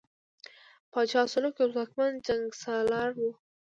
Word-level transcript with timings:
پاچا 0.91 1.21
سلوکو 1.31 1.59
یو 1.63 1.71
ځواکمن 1.75 2.11
جنګسالار 2.27 3.09
وو. 3.19 3.31